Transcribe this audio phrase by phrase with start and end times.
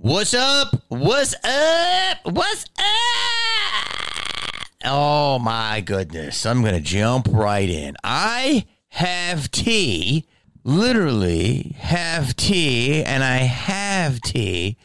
[0.00, 0.80] What's up?
[0.86, 2.18] What's up?
[2.22, 4.62] What's up?
[4.84, 6.46] Oh my goodness.
[6.46, 7.96] I'm going to jump right in.
[8.04, 10.28] I have tea,
[10.62, 14.76] literally have tea, and I have tea.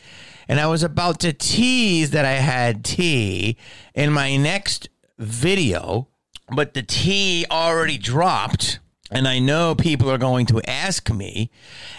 [0.47, 3.55] And I was about to tease that I had tea
[3.93, 4.89] in my next
[5.19, 6.07] video,
[6.55, 8.79] but the tea already dropped.
[9.13, 11.51] And I know people are going to ask me.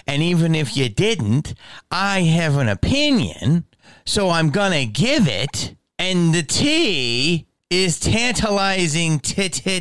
[0.06, 1.54] And even if you didn't,
[1.90, 3.66] I have an opinion.
[4.04, 5.76] So I'm going to give it.
[5.98, 9.80] And the tea is tantalizing tea.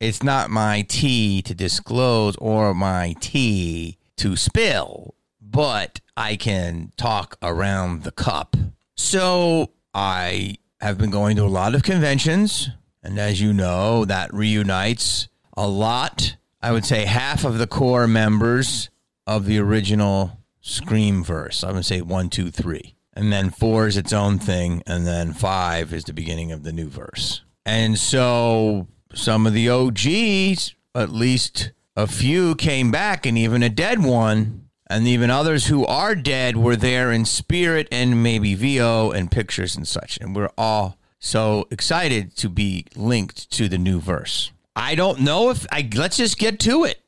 [0.00, 7.36] It's not my tea to disclose or my tea to spill, but I can talk
[7.42, 8.56] around the cup.
[8.96, 12.68] So I have been going to a lot of conventions.
[13.02, 16.36] And as you know, that reunites a lot.
[16.62, 18.90] I would say half of the core members
[19.26, 21.64] of the original Scream verse.
[21.64, 22.94] I would say one, two, three.
[23.12, 24.82] And then four is its own thing.
[24.86, 27.42] And then five is the beginning of the new verse.
[27.66, 33.68] And so some of the OGs, at least a few, came back, and even a
[33.68, 34.68] dead one.
[34.88, 39.76] And even others who are dead were there in spirit and maybe VO and pictures
[39.76, 40.18] and such.
[40.18, 44.52] And we're all so excited to be linked to the new verse.
[44.78, 47.00] I don't know if I let's just get to it.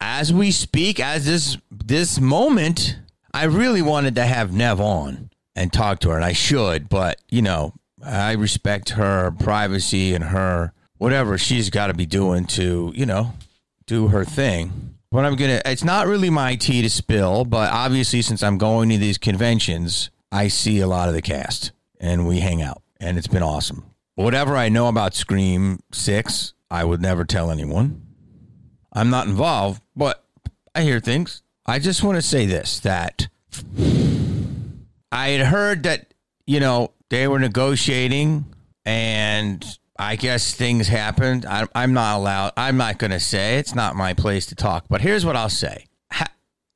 [0.00, 2.96] As we speak, as this this moment,
[3.34, 7.20] I really wanted to have Nev on and talk to her, and I should, but
[7.28, 12.92] you know, I respect her privacy and her whatever she's got to be doing to,
[12.96, 13.34] you know,
[13.84, 14.94] do her thing.
[15.10, 15.60] But I'm gonna.
[15.66, 20.08] It's not really my tea to spill, but obviously, since I'm going to these conventions,
[20.32, 23.84] I see a lot of the cast, and we hang out, and it's been awesome.
[24.14, 28.00] Whatever I know about Scream Six, I would never tell anyone.
[28.94, 30.24] I'm not involved, but
[30.74, 31.42] I hear things.
[31.66, 33.28] I just want to say this that
[35.12, 36.14] I had heard that,
[36.46, 38.46] you know, they were negotiating
[38.86, 39.62] and
[39.98, 41.44] I guess things happened.
[41.44, 42.52] I, am not allowed.
[42.56, 43.58] I'm not going to say.
[43.58, 44.86] It's not my place to talk.
[44.88, 45.84] But here's what I'll say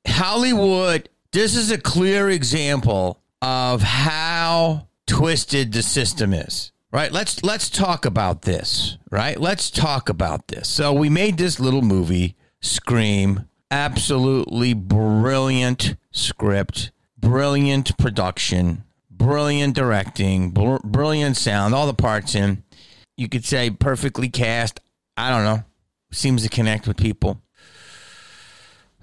[0.06, 7.12] Hollywood, this is a clear example of how twisted the system is right?
[7.12, 9.38] Let's let's talk about this right?
[9.38, 10.66] Let's talk about this.
[10.66, 13.50] So we made this little movie scream.
[13.70, 22.64] Absolutely brilliant script brilliant production brilliant directing br- brilliant sound all the parts in.
[23.18, 24.80] You could say perfectly cast.
[25.18, 25.64] I don't know.
[26.12, 27.42] Seems to connect with people.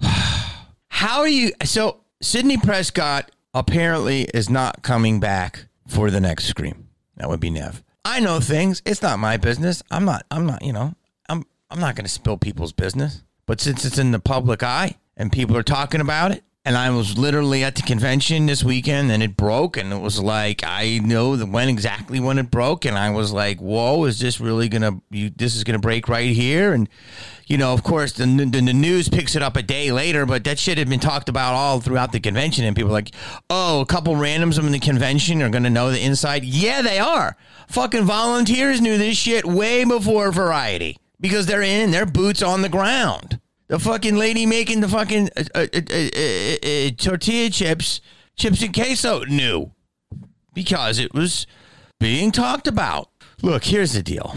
[0.00, 6.88] How are you so sidney prescott apparently is not coming back for the next scream.
[7.16, 7.83] That would be Nev.
[8.04, 8.82] I know things.
[8.84, 9.82] It's not my business.
[9.90, 10.26] I'm not.
[10.30, 10.62] I'm not.
[10.62, 10.94] You know.
[11.28, 11.44] I'm.
[11.70, 13.22] I'm not going to spill people's business.
[13.46, 16.88] But since it's in the public eye and people are talking about it, and I
[16.90, 20.98] was literally at the convention this weekend and it broke, and it was like I
[21.02, 25.00] know when exactly when it broke, and I was like, "Whoa, is this really gonna?
[25.10, 26.88] You, this is gonna break right here?" And
[27.46, 30.44] you know, of course, the, the, the news picks it up a day later, but
[30.44, 33.10] that shit had been talked about all throughout the convention, and people like,
[33.50, 37.36] "Oh, a couple randoms in the convention are gonna know the inside." Yeah, they are.
[37.68, 42.68] Fucking volunteers knew this shit way before Variety because they're in their boots on the
[42.70, 43.38] ground.
[43.74, 46.06] The fucking lady making the fucking uh, uh, uh,
[46.62, 48.00] uh, tortilla chips,
[48.36, 49.72] chips and queso knew
[50.52, 51.48] because it was
[51.98, 53.10] being talked about.
[53.42, 54.32] Look, here's the deal.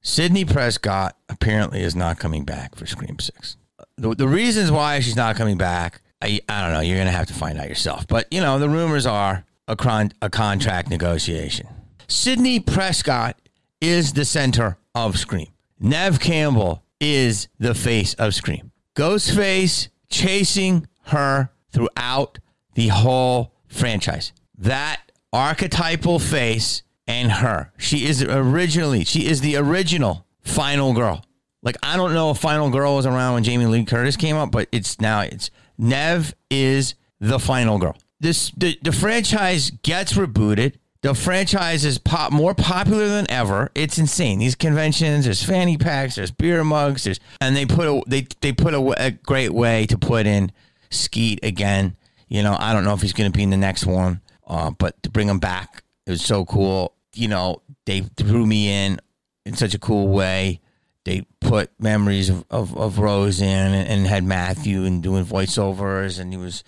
[0.00, 3.56] Sidney Prescott apparently is not coming back for Scream 6.
[3.96, 6.82] The, the reasons why she's not coming back, I, I don't know.
[6.82, 8.06] You're going to have to find out yourself.
[8.06, 11.66] But, you know, the rumors are a, con- a contract negotiation.
[12.06, 13.36] Sidney Prescott
[13.80, 15.48] is the center of Scream.
[15.80, 18.72] Nev Campbell is the face of Scream.
[18.96, 22.38] Ghostface chasing her throughout
[22.74, 24.32] the whole franchise.
[24.56, 25.00] That
[25.32, 27.72] archetypal face and her.
[27.76, 31.24] She is originally, she is the original final girl.
[31.64, 34.52] Like I don't know if Final Girl was around when Jamie Lee Curtis came up,
[34.52, 37.96] but it's now it's Nev is the final girl.
[38.20, 40.74] This the, the franchise gets rebooted.
[41.04, 43.70] The franchise is pop more popular than ever.
[43.74, 44.38] It's insane.
[44.38, 48.52] These conventions, there's fanny packs, there's beer mugs, there's and they put a they they
[48.52, 50.50] put a, a great way to put in
[50.88, 51.94] Skeet again.
[52.28, 54.70] You know, I don't know if he's going to be in the next one, uh,
[54.70, 56.94] but to bring him back, it was so cool.
[57.12, 58.98] You know, they threw me in
[59.44, 60.62] in such a cool way.
[61.04, 66.18] They put memories of, of, of Rose in and, and had Matthew and doing voiceovers,
[66.18, 66.64] and he was,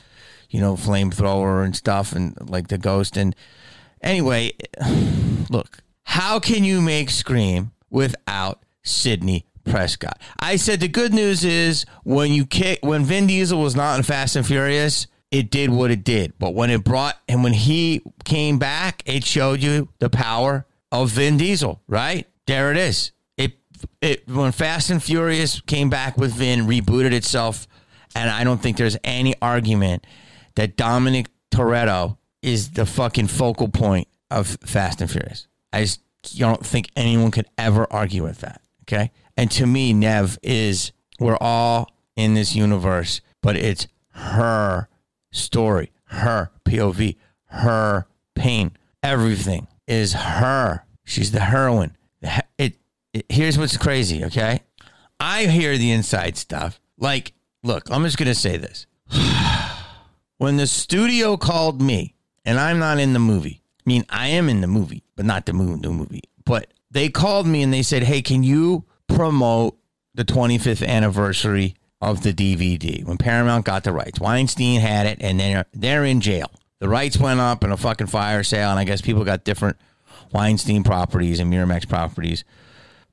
[0.50, 3.34] you know, flamethrower and stuff, and like the ghost and
[4.02, 4.52] Anyway,
[5.50, 10.20] look, how can you make Scream without Sidney Prescott?
[10.38, 14.02] I said the good news is when you kick when Vin Diesel was not in
[14.02, 16.34] Fast and Furious, it did what it did.
[16.38, 21.10] But when it brought and when he came back, it showed you the power of
[21.10, 22.26] Vin Diesel, right?
[22.46, 23.12] There it is.
[23.36, 23.58] It
[24.00, 27.66] it when Fast and Furious came back with Vin, rebooted itself,
[28.14, 30.06] and I don't think there's any argument
[30.54, 32.16] that Dominic Toretto
[32.46, 35.48] is the fucking focal point of Fast and Furious.
[35.72, 36.00] I just
[36.38, 38.62] don't think anyone could ever argue with that.
[38.84, 39.10] Okay.
[39.36, 44.88] And to me, Nev is, we're all in this universe, but it's her
[45.32, 47.16] story, her POV,
[47.46, 48.06] her
[48.36, 48.76] pain.
[49.02, 50.84] Everything is her.
[51.04, 51.96] She's the heroine.
[52.58, 52.76] It,
[53.12, 54.62] it, here's what's crazy, okay?
[55.18, 56.80] I hear the inside stuff.
[56.96, 57.32] Like,
[57.64, 58.86] look, I'm just going to say this.
[60.38, 62.15] when the studio called me,
[62.46, 65.44] and I'm not in the movie, I mean, I am in the movie, but not
[65.44, 66.22] the movie, movie.
[66.44, 69.76] But they called me and they said, hey, can you promote
[70.14, 74.20] the 25th anniversary of the DVD when Paramount got the rights.
[74.20, 76.50] Weinstein had it, and they're they're in jail.
[76.78, 79.78] The rights went up in a fucking fire sale, and I guess people got different
[80.32, 82.44] Weinstein properties and Miramax properties.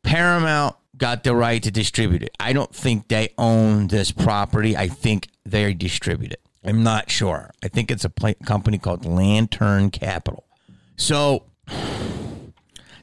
[0.03, 2.35] Paramount got the right to distribute it.
[2.39, 4.75] I don't think they own this property.
[4.75, 6.41] I think they distribute it.
[6.65, 7.51] I'm not sure.
[7.63, 10.45] I think it's a company called Lantern Capital.
[10.95, 11.44] So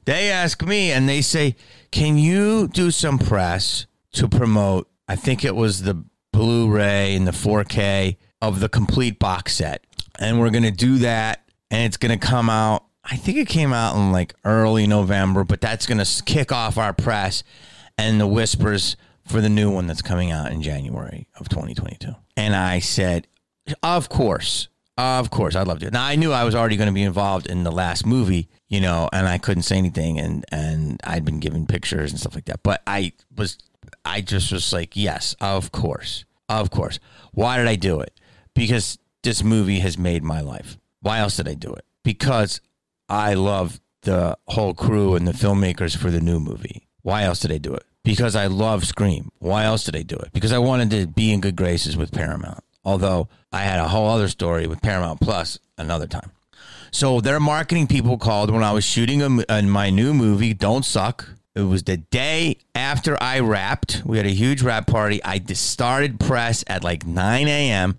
[0.04, 1.56] they ask me and they say,
[1.90, 7.32] Can you do some press to promote I think it was the Blu-ray and the
[7.32, 9.84] 4K of the complete box set,
[10.20, 12.84] and we're gonna do that, and it's gonna come out.
[13.02, 16.92] I think it came out in like early November, but that's gonna kick off our
[16.92, 17.42] press
[17.98, 18.96] and the whispers
[19.26, 22.14] for the new one that's coming out in January of 2022.
[22.36, 23.26] And I said,
[23.82, 25.90] of course, of course, I'd love to.
[25.90, 28.80] Now I knew I was already going to be involved in the last movie, you
[28.80, 32.46] know, and I couldn't say anything, and and I'd been given pictures and stuff like
[32.46, 32.62] that.
[32.62, 33.58] But I was
[34.04, 36.24] I just was like, yes, of course.
[36.48, 36.98] Of course.
[37.32, 38.18] Why did I do it?
[38.54, 40.76] Because this movie has made my life.
[41.00, 41.84] Why else did I do it?
[42.02, 42.60] Because
[43.08, 46.88] I love the whole crew and the filmmakers for the new movie.
[47.02, 47.84] Why else did I do it?
[48.02, 49.30] Because I love Scream.
[49.38, 50.32] Why else did I do it?
[50.32, 52.64] Because I wanted to be in good graces with Paramount.
[52.84, 56.30] Although I had a whole other story with Paramount Plus another time.
[56.90, 61.28] So their marketing people called when I was shooting a, my new movie, Don't Suck.
[61.54, 64.02] It was the day after I wrapped.
[64.04, 65.22] We had a huge wrap party.
[65.24, 67.98] I started press at like 9 a.m.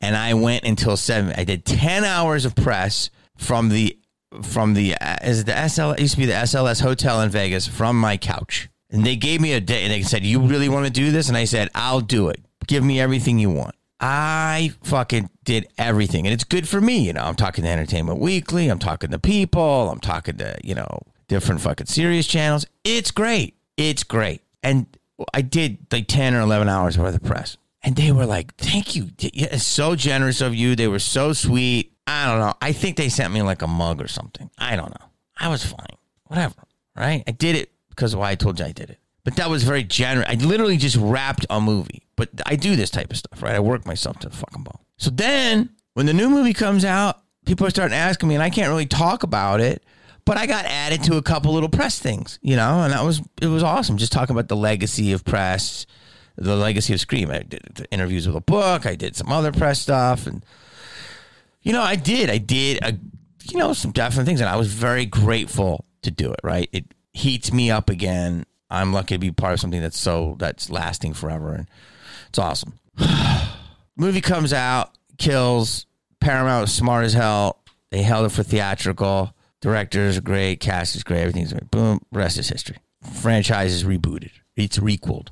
[0.00, 1.32] and I went until 7.
[1.36, 3.96] I did 10 hours of press from the
[4.42, 7.98] from the is the SL it used to be the SLS hotel in Vegas from
[7.98, 8.68] my couch.
[8.88, 11.28] And they gave me a day and they said, "You really want to do this?"
[11.28, 12.40] And I said, "I'll do it.
[12.66, 16.26] Give me everything you want." I fucking did everything.
[16.26, 17.06] And it's good for me.
[17.06, 18.68] You know, I'm talking to Entertainment Weekly.
[18.68, 19.90] I'm talking to people.
[19.90, 22.66] I'm talking to, you know, different fucking Sirius channels.
[22.82, 23.56] It's great.
[23.76, 24.42] It's great.
[24.62, 24.86] And
[25.34, 27.56] I did like 10 or 11 hours worth of press.
[27.82, 29.10] And they were like, thank you.
[29.18, 30.76] It's so generous of you.
[30.76, 31.92] They were so sweet.
[32.06, 32.54] I don't know.
[32.60, 34.50] I think they sent me like a mug or something.
[34.58, 35.06] I don't know.
[35.38, 35.96] I was fine.
[36.24, 36.54] Whatever.
[36.96, 37.22] Right?
[37.26, 38.98] I did it because why I told you I did it.
[39.24, 40.28] But that was very generous.
[40.28, 42.02] I literally just wrapped a movie.
[42.16, 43.54] But I do this type of stuff, right?
[43.54, 44.78] I work myself to the fucking bone.
[44.96, 48.50] So then when the new movie comes out, people are starting asking me, and I
[48.50, 49.82] can't really talk about it
[50.24, 53.20] but I got added to a couple little press things, you know, and that was
[53.40, 53.96] it was awesome.
[53.96, 55.86] Just talking about the legacy of press,
[56.36, 57.30] the legacy of Scream.
[57.30, 58.86] I did interviews with a book.
[58.86, 60.44] I did some other press stuff, and
[61.62, 62.96] you know, I did, I did, a,
[63.50, 66.40] you know, some different things, and I was very grateful to do it.
[66.44, 68.44] Right, it heats me up again.
[68.70, 71.66] I'm lucky to be part of something that's so that's lasting forever, and
[72.28, 72.78] it's awesome.
[73.96, 75.86] Movie comes out, kills.
[76.20, 77.62] Paramount smart as hell.
[77.90, 81.70] They held it for theatrical Directors are great, cast is great, everything's great.
[81.70, 82.78] Boom, rest is history.
[83.20, 84.30] Franchise is rebooted.
[84.56, 85.28] It's requeled.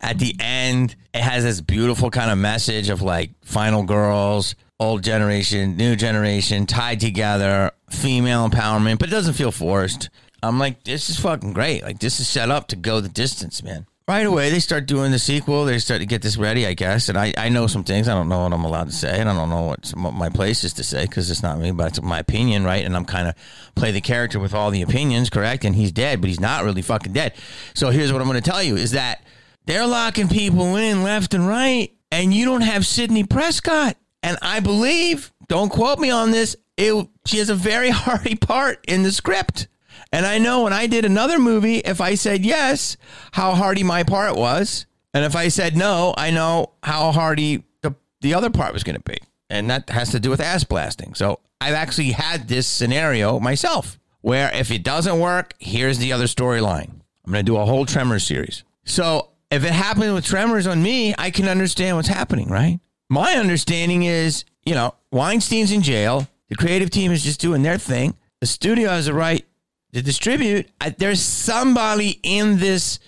[0.00, 5.02] At the end, it has this beautiful kind of message of like final girls, old
[5.02, 10.08] generation, new generation, tied together, female empowerment, but it doesn't feel forced.
[10.42, 11.82] I'm like, this is fucking great.
[11.82, 15.12] Like this is set up to go the distance, man right away they start doing
[15.12, 15.66] the sequel.
[15.66, 17.10] They start to get this ready, I guess.
[17.10, 18.08] And I, I know some things.
[18.08, 20.30] I don't know what I'm allowed to say, and I don't know what, what my
[20.30, 22.84] place is to say because it's not me, but it's my opinion, right?
[22.84, 23.34] And I'm kind of
[23.76, 25.64] play the character with all the opinions, correct?
[25.64, 27.34] And he's dead, but he's not really fucking dead.
[27.74, 29.22] So here's what I'm going to tell you: is that
[29.66, 33.96] they're locking people in left and right, and you don't have Sidney Prescott.
[34.22, 38.82] And I believe, don't quote me on this, it, she has a very hearty part
[38.88, 39.68] in the script.
[40.12, 42.96] And I know when I did another movie, if I said yes,
[43.32, 44.86] how hardy my part was.
[45.14, 48.96] And if I said no, I know how hardy the, the other part was going
[48.96, 49.18] to be.
[49.50, 51.14] And that has to do with ass blasting.
[51.14, 56.24] So I've actually had this scenario myself where if it doesn't work, here's the other
[56.24, 57.00] storyline.
[57.24, 58.64] I'm going to do a whole Tremors series.
[58.84, 62.80] So if it happened with Tremors on me, I can understand what's happening, right?
[63.08, 66.28] My understanding is you know, Weinstein's in jail.
[66.50, 68.14] The creative team is just doing their thing.
[68.40, 69.46] The studio has a right
[69.92, 70.68] to distribute.
[70.80, 72.98] I, there's somebody in this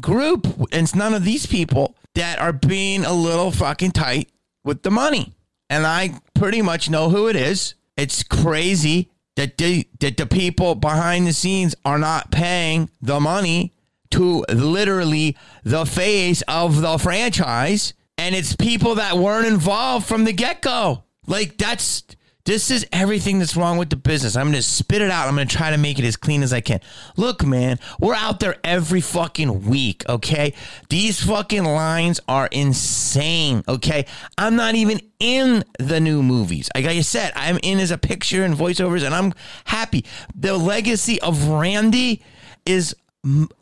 [0.00, 4.30] group, and it's none of these people that are being a little fucking tight
[4.62, 5.34] with the money.
[5.70, 7.74] And I pretty much know who it is.
[7.96, 13.72] It's crazy that the, that the people behind the scenes are not paying the money
[14.10, 17.94] to literally the face of the franchise.
[18.16, 21.02] And it's people that weren't involved from the get go.
[21.26, 22.04] Like, that's
[22.44, 24.36] this is everything that's wrong with the business.
[24.36, 25.28] I'm going to spit it out.
[25.28, 26.80] I'm going to try to make it as clean as I can.
[27.16, 30.52] Look, man, we're out there every fucking week, okay?
[30.90, 34.04] These fucking lines are insane, okay?
[34.36, 36.68] I'm not even in the new movies.
[36.74, 39.32] Like I said, I'm in as a picture and voiceovers, and I'm
[39.64, 40.04] happy.
[40.34, 42.22] The legacy of Randy
[42.66, 42.94] is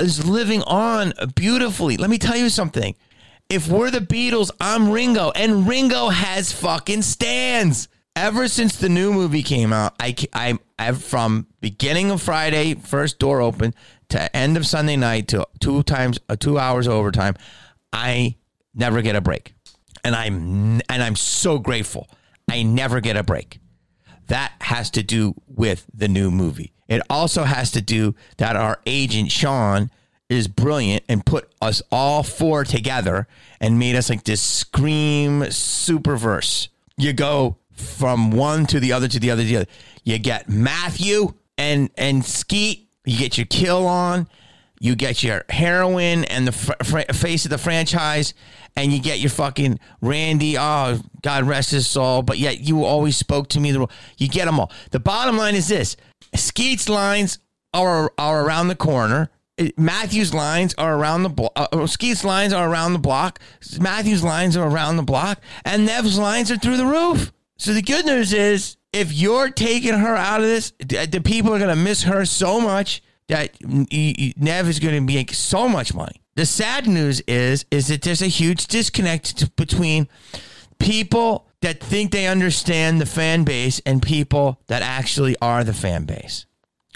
[0.00, 1.96] is living on beautifully.
[1.96, 2.96] Let me tell you something.
[3.48, 9.12] If we're the Beatles, I'm Ringo, and Ringo has fucking stands ever since the new
[9.12, 13.74] movie came out, I, I, I from beginning of Friday, first door open
[14.10, 17.34] to end of Sunday night to two times, uh, two hours overtime,
[17.92, 18.36] I
[18.74, 19.54] never get a break,
[20.04, 22.08] and I'm and I'm so grateful.
[22.50, 23.60] I never get a break.
[24.28, 26.72] That has to do with the new movie.
[26.88, 29.90] It also has to do that our agent Sean
[30.28, 33.26] is brilliant and put us all four together
[33.60, 36.68] and made us like this scream super verse.
[36.96, 39.66] You go from one to the other to the other to the other.
[40.04, 42.88] You get Matthew and and Skeet.
[43.04, 44.28] You get your kill on.
[44.80, 48.34] You get your heroine and the fr- fr- face of the franchise,
[48.74, 50.58] and you get your fucking Randy.
[50.58, 52.22] Oh, God rest his soul.
[52.22, 53.70] But yet you always spoke to me.
[53.70, 53.86] The
[54.18, 54.72] you get them all.
[54.90, 55.96] The bottom line is this:
[56.34, 57.38] Skeet's lines
[57.72, 59.30] are are around the corner.
[59.76, 61.52] Matthew's lines are around the block.
[61.54, 63.38] Uh, Skeet's lines are around the block.
[63.78, 67.32] Matthew's lines are around the block, and Nev's lines are through the roof.
[67.62, 71.60] So the good news is, if you're taking her out of this, the people are
[71.60, 76.20] going to miss her so much that Nev is going to make so much money.
[76.34, 80.08] The sad news is, is that there's a huge disconnect between
[80.80, 86.04] people that think they understand the fan base and people that actually are the fan
[86.04, 86.46] base.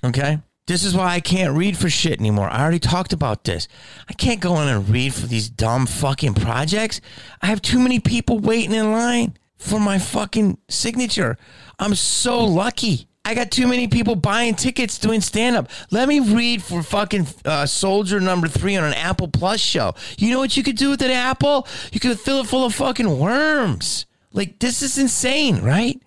[0.02, 0.40] Okay?
[0.66, 2.50] This is why I can't read for shit anymore.
[2.50, 3.68] I already talked about this.
[4.08, 7.00] I can't go in and read for these dumb fucking projects.
[7.40, 11.36] I have too many people waiting in line for my fucking signature.
[11.78, 13.08] I'm so lucky.
[13.24, 15.68] I got too many people buying tickets doing stand up.
[15.90, 19.94] Let me read for fucking uh, Soldier number three on an Apple Plus show.
[20.16, 21.66] You know what you could do with an apple?
[21.90, 24.06] You could fill it full of fucking worms.
[24.32, 26.00] Like, this is insane, right?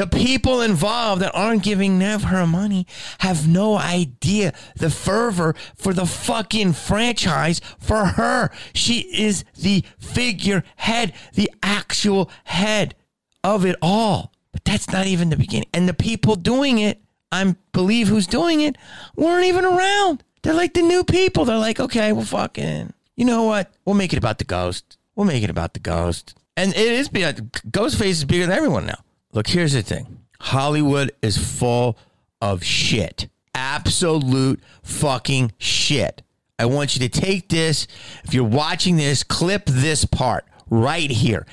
[0.00, 2.86] The people involved that aren't giving Nev her money
[3.18, 8.50] have no idea the fervor for the fucking franchise for her.
[8.72, 12.94] She is the figurehead, the actual head
[13.44, 14.32] of it all.
[14.52, 15.68] But that's not even the beginning.
[15.74, 18.78] And the people doing it, I believe who's doing it,
[19.16, 20.24] weren't even around.
[20.40, 21.44] They're like the new people.
[21.44, 23.70] They're like, okay, well, fucking, you know what?
[23.84, 24.96] We'll make it about the ghost.
[25.14, 26.32] We'll make it about the ghost.
[26.56, 29.04] And it is, Ghostface is bigger than everyone now.
[29.32, 31.98] Look, here's the thing Hollywood is full
[32.40, 33.28] of shit.
[33.54, 36.22] Absolute fucking shit.
[36.58, 37.86] I want you to take this.
[38.24, 41.46] If you're watching this, clip this part right here.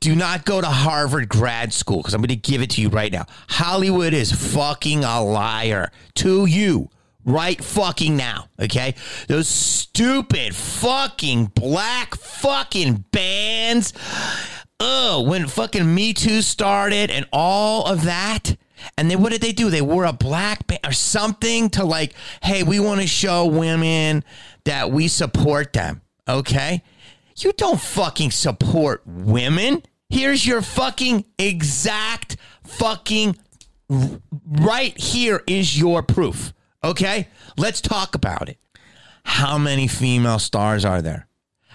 [0.00, 2.88] Do not go to Harvard grad school because I'm going to give it to you
[2.88, 3.26] right now.
[3.48, 6.88] Hollywood is fucking a liar to you
[7.24, 8.48] right fucking now.
[8.58, 8.94] Okay.
[9.28, 13.92] Those stupid fucking black fucking bands
[14.80, 18.56] oh, when fucking Me Too started and all of that.
[18.96, 19.70] And then what did they do?
[19.70, 24.24] They wore a black or something to like, hey, we want to show women
[24.64, 26.00] that we support them.
[26.26, 26.82] Okay.
[27.36, 29.82] You don't fucking support women.
[30.08, 33.36] Here's your fucking exact fucking
[33.88, 36.52] right here is your proof.
[36.82, 37.28] Okay.
[37.56, 38.58] Let's talk about it.
[39.24, 41.26] How many female stars are there?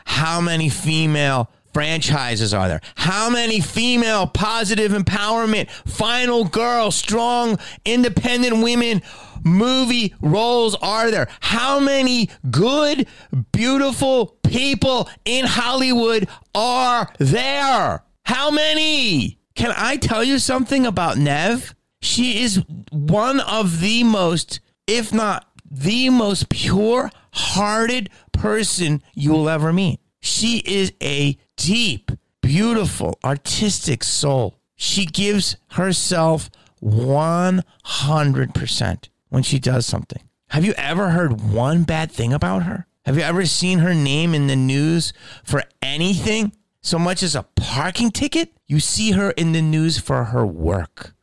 [0.05, 2.79] How many female franchises are there?
[2.95, 9.01] How many female positive empowerment, final girl, strong, independent women
[9.43, 11.27] movie roles are there?
[11.41, 13.09] How many good,
[13.51, 18.05] beautiful people in Hollywood are there?
[18.23, 19.37] How many?
[19.55, 21.75] Can I tell you something about Nev?
[22.01, 22.63] She is
[22.93, 29.99] one of the most, if not the most pure hearted person you will ever meet.
[30.21, 34.59] She is a deep, beautiful, artistic soul.
[34.75, 36.49] She gives herself
[36.83, 40.21] 100% when she does something.
[40.49, 42.87] Have you ever heard one bad thing about her?
[43.05, 46.53] Have you ever seen her name in the news for anything?
[46.85, 48.51] so much as a parking ticket.
[48.67, 51.15] You see her in the news for her work.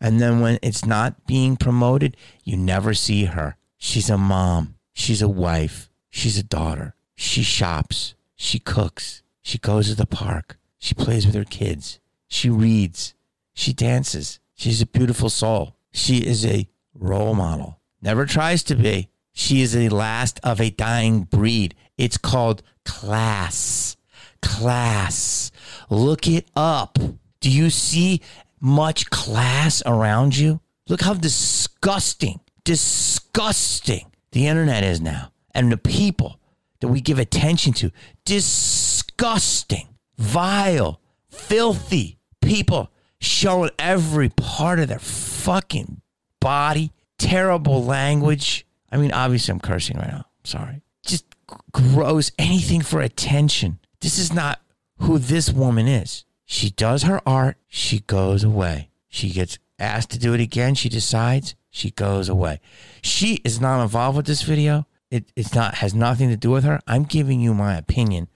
[0.00, 3.56] And then when it's not being promoted, you never see her.
[3.76, 4.76] She's a mom.
[4.94, 5.90] She's a wife.
[6.08, 6.94] She's a daughter.
[7.16, 8.14] She shops.
[8.34, 9.22] She cooks.
[9.50, 10.60] She goes to the park.
[10.78, 11.98] She plays with her kids.
[12.28, 13.14] She reads.
[13.52, 14.38] She dances.
[14.54, 15.74] She's a beautiful soul.
[15.90, 17.80] She is a role model.
[18.00, 19.08] Never tries to be.
[19.32, 21.74] She is the last of a dying breed.
[21.98, 23.96] It's called class.
[24.40, 25.50] Class.
[25.88, 27.00] Look it up.
[27.40, 28.20] Do you see
[28.60, 30.60] much class around you?
[30.88, 35.32] Look how disgusting, disgusting the internet is now.
[35.52, 36.38] And the people
[36.80, 37.90] that we give attention to.
[38.24, 46.00] Disgusting, vile, filthy people showing every part of their fucking
[46.40, 46.92] body.
[47.18, 48.66] Terrible language.
[48.90, 50.24] I mean, obviously, I'm cursing right now.
[50.44, 50.80] Sorry.
[51.04, 51.26] Just
[51.72, 52.32] gross.
[52.38, 53.78] Anything for attention.
[54.00, 54.60] This is not
[54.98, 56.24] who this woman is.
[56.46, 57.58] She does her art.
[57.68, 58.90] She goes away.
[59.08, 60.74] She gets asked to do it again.
[60.74, 61.54] She decides.
[61.70, 62.60] She goes away.
[63.02, 64.86] She is not involved with this video.
[65.10, 66.80] It, it's not has nothing to do with her.
[66.86, 68.28] I'm giving you my opinion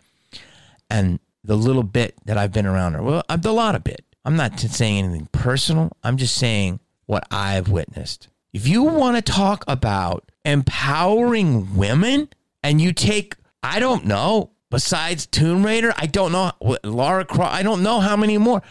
[0.91, 3.03] and the little bit that I've been around her.
[3.03, 4.05] Well, a lot of bit.
[4.25, 5.97] I'm not saying anything personal.
[6.03, 8.29] I'm just saying what I've witnessed.
[8.53, 12.29] If you want to talk about empowering women
[12.63, 16.53] and you take, I don't know, besides Tomb Raider, I don't know,
[16.83, 18.63] Lara Croft, I don't know how many more,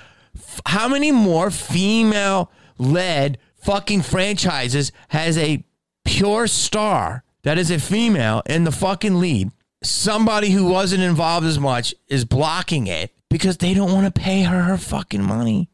[0.65, 5.63] how many more female led fucking franchises has a
[6.05, 9.51] pure star that is a female in the fucking lead.
[9.83, 14.43] Somebody who wasn't involved as much is blocking it because they don't want to pay
[14.43, 15.69] her her fucking money.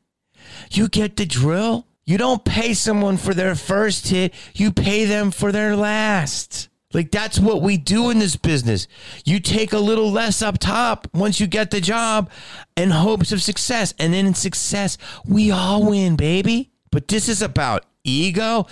[0.72, 1.86] You get the drill.
[2.06, 6.68] You don't pay someone for their first hit, you pay them for their last.
[6.92, 8.88] Like that's what we do in this business.
[9.26, 12.32] You take a little less up top once you get the job
[12.76, 13.94] in hopes of success.
[14.00, 16.72] And then in success, we all win, baby.
[16.92, 18.66] But this is about ego.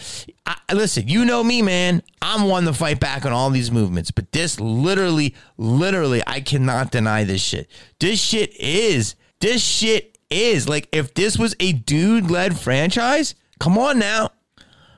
[0.47, 2.01] I, listen, you know me, man.
[2.21, 6.89] I'm one to fight back on all these movements, but this literally, literally, I cannot
[6.89, 7.69] deny this shit.
[7.99, 13.77] This shit is, this shit is like if this was a dude led franchise, come
[13.77, 14.31] on now.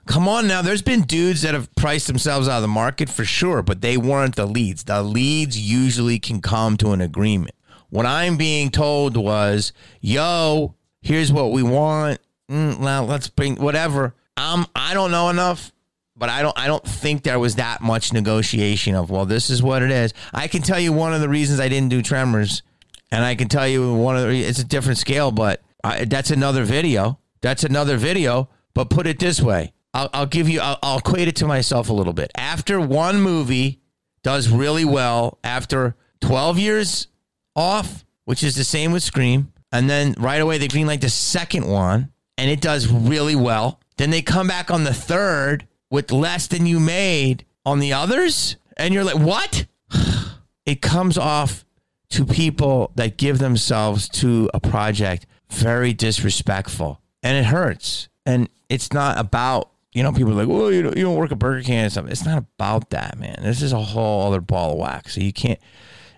[0.06, 0.62] Come on now.
[0.62, 3.98] There's been dudes that have priced themselves out of the market for sure, but they
[3.98, 4.84] weren't the leads.
[4.84, 7.56] The leads usually can come to an agreement.
[7.90, 12.20] What I'm being told was, yo, here's what we want.
[12.50, 14.16] Mm, now let's bring whatever.
[14.40, 15.74] Um, I don't know enough,
[16.16, 16.58] but I don't.
[16.58, 19.10] I don't think there was that much negotiation of.
[19.10, 20.14] Well, this is what it is.
[20.34, 22.64] I can tell you one of the reasons I didn't do Tremors,
[23.12, 24.42] and I can tell you one of the.
[24.42, 27.20] It's a different scale, but I, that's another video.
[27.42, 28.48] That's another video.
[28.74, 30.62] But put it this way, I'll, I'll give you.
[30.62, 32.32] I'll, I'll equate it to myself a little bit.
[32.36, 33.82] After one movie
[34.24, 37.08] does really well, after twelve years
[37.58, 41.68] off, which is the same with Scream, and then right away they greenlight the second
[41.68, 46.48] one, and it does really well then they come back on the third with less
[46.48, 48.56] than you made on the others.
[48.78, 49.68] And you're like, what?
[50.66, 51.66] It comes off
[52.12, 57.02] to people that give themselves to a project very disrespectful.
[57.24, 58.08] And it hurts.
[58.24, 61.32] And it's not about, you know, people are like, well, you don't, you don't work
[61.32, 62.08] at Burger King and stuff.
[62.08, 63.40] It's not about that, man.
[63.42, 65.16] This is a whole other ball of wax.
[65.16, 65.60] So you can't,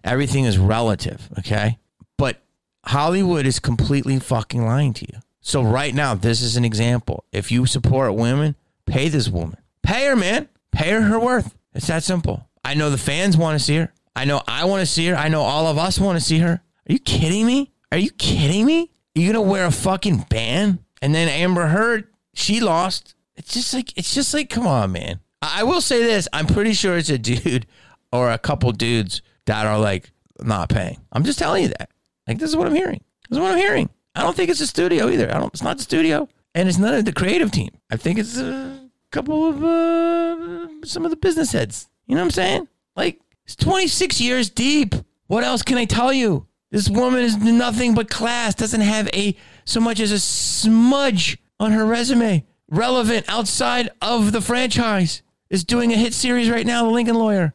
[0.04, 1.78] everything is relative, okay?
[2.18, 2.42] But
[2.86, 5.20] Hollywood is completely fucking lying to you.
[5.42, 7.26] So right now, this is an example.
[7.32, 9.58] If you support women, pay this woman.
[9.84, 10.48] Pay her, man.
[10.72, 11.56] Pay her her worth.
[11.74, 12.48] It's that simple.
[12.64, 13.92] I know the fans want to see her.
[14.16, 15.16] I know I want to see her.
[15.16, 16.62] I know all of us want to see her.
[16.88, 17.72] Are you kidding me?
[17.92, 18.92] Are you kidding me?
[19.16, 20.80] Are you gonna wear a fucking band?
[21.02, 23.16] And then Amber Heard, she lost.
[23.36, 25.20] It's just like it's just like, come on, man.
[25.42, 27.66] I will say this: I'm pretty sure it's a dude
[28.12, 31.00] or a couple dudes that are like not paying.
[31.12, 31.90] I'm just telling you that.
[32.28, 33.04] Like this is what I'm hearing.
[33.30, 33.90] This is what I'm hearing.
[34.16, 35.34] I don't think it's a studio either.
[35.34, 35.54] I don't.
[35.54, 37.70] It's not the studio, and it's not the creative team.
[37.90, 41.90] I think it's a couple of uh, some of the business heads.
[42.08, 42.68] You know what I'm saying?
[42.96, 44.96] Like it's 26 years deep.
[45.28, 46.48] What else can I tell you?
[46.72, 48.56] This woman is nothing but class.
[48.56, 52.46] Doesn't have a so much as a smudge on her resume.
[52.70, 55.22] Relevant outside of the franchise.
[55.50, 57.54] Is doing a hit series right now, The Lincoln Lawyer.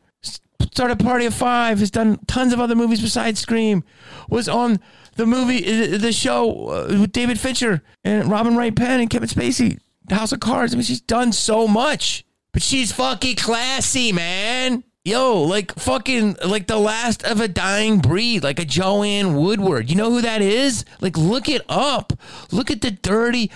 [0.60, 1.78] Started Party of Five.
[1.78, 3.84] Has done tons of other movies besides Scream.
[4.28, 4.80] Was on
[5.16, 9.28] the movie, uh, the show uh, with David Fincher and Robin Wright Penn and Kevin
[9.28, 10.72] Spacey, The House of Cards.
[10.72, 14.84] I mean, she's done so much, but she's fucking classy, man.
[15.04, 19.88] Yo, like fucking, like the last of a dying breed, like a Joanne Woodward.
[19.88, 20.84] You know who that is?
[21.00, 22.12] Like, look it up.
[22.50, 23.50] Look at the dirty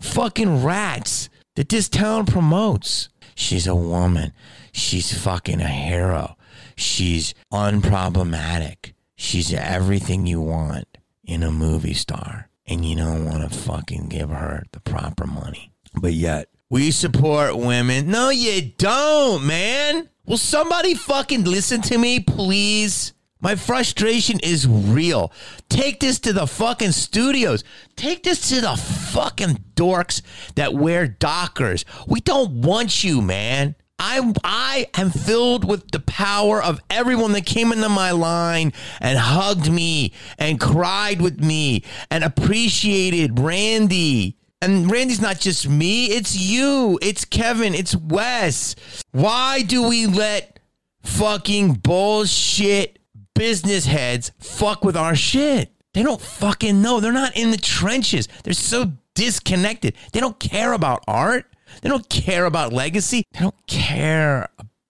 [0.00, 3.08] fucking rats that this town promotes.
[3.36, 4.32] She's a woman.
[4.72, 6.36] She's fucking a hero.
[6.74, 8.92] She's unproblematic.
[9.16, 10.97] She's everything you want
[11.28, 15.70] in a movie star, and you don't want to fucking give her the proper money.
[15.94, 18.10] But yet, we support women.
[18.10, 20.08] No, you don't, man.
[20.26, 23.12] Will somebody fucking listen to me, please?
[23.40, 25.30] My frustration is real.
[25.68, 27.62] Take this to the fucking studios.
[27.94, 30.22] Take this to the fucking dorks
[30.56, 31.84] that wear Dockers.
[32.08, 33.76] We don't want you, man.
[33.98, 39.18] I I am filled with the power of everyone that came into my line and
[39.18, 44.36] hugged me and cried with me and appreciated Randy.
[44.60, 48.74] And Randy's not just me, it's you, it's Kevin, it's Wes.
[49.12, 50.58] Why do we let
[51.02, 52.98] fucking bullshit
[53.34, 55.70] business heads fuck with our shit?
[55.94, 57.00] They don't fucking know.
[57.00, 58.28] They're not in the trenches.
[58.44, 59.94] They're so disconnected.
[60.12, 61.46] They don't care about art.
[61.82, 63.24] They don't care about legacy.
[63.32, 64.48] They don't care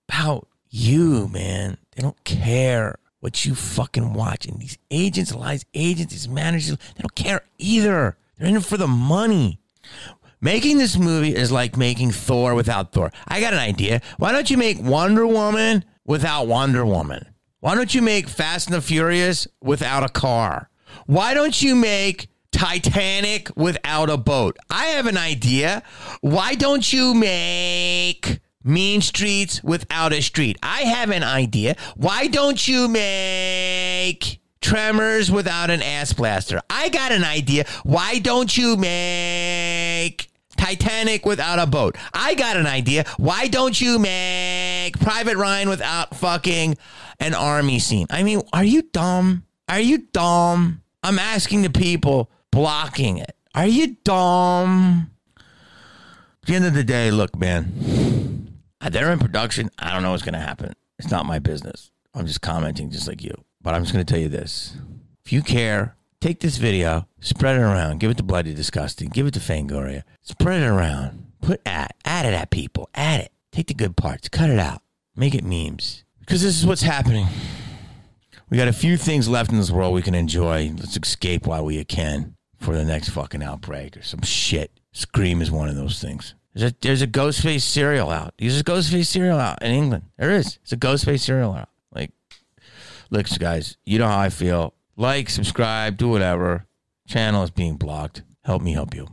[0.08, 1.78] about you, man.
[1.94, 4.46] They don't care what you fucking watch.
[4.46, 8.16] And these agents, lies agents, these managers, they don't care either.
[8.38, 9.58] They're in it for the money.
[10.40, 13.10] Making this movie is like making Thor without Thor.
[13.26, 14.00] I got an idea.
[14.18, 17.26] Why don't you make Wonder Woman without Wonder Woman?
[17.60, 20.70] Why don't you make Fast and the Furious without a car?
[21.06, 24.56] Why don't you make Titanic without a boat?
[24.68, 25.84] I have an idea.
[26.22, 30.58] Why don't you make Mean Streets without a street?
[30.60, 31.76] I have an idea.
[31.94, 36.60] Why don't you make Tremors without an ass blaster?
[36.68, 37.64] I got an idea.
[37.84, 41.96] Why don't you make Titanic without a boat?
[42.12, 43.04] I got an idea.
[43.18, 46.76] Why don't you make Private Ryan without fucking
[47.20, 48.08] an army scene?
[48.10, 49.44] I mean, are you dumb?
[49.68, 50.82] Are you dumb?
[51.04, 53.36] I'm asking the people blocking it.
[53.54, 55.10] Are you dumb?
[55.36, 59.70] At the end of the day, look, man, uh, they're in production.
[59.78, 60.74] I don't know what's going to happen.
[60.98, 61.90] It's not my business.
[62.14, 63.44] I'm just commenting just like you.
[63.60, 64.76] But I'm just going to tell you this.
[65.24, 69.26] If you care, take this video, spread it around, give it to Bloody Disgusting, give
[69.26, 73.32] it to Fangoria, spread it around, put at, add it at people, add it.
[73.52, 74.82] Take the good parts, cut it out,
[75.16, 76.04] make it memes.
[76.20, 77.26] Because this is what's happening.
[78.48, 80.72] We got a few things left in this world we can enjoy.
[80.78, 84.72] Let's escape while we can for the next fucking outbreak or some shit.
[84.92, 86.34] Scream is one of those things.
[86.54, 88.34] There's a, there's a Ghostface cereal out.
[88.38, 90.04] There's a Ghostface cereal out in England.
[90.18, 90.58] There is.
[90.62, 91.68] It's a Ghostface cereal out.
[91.92, 92.10] Like,
[93.10, 94.74] look, guys, you know how I feel.
[94.96, 96.66] Like, subscribe, do whatever.
[97.06, 98.22] Channel is being blocked.
[98.44, 99.06] Help me help you.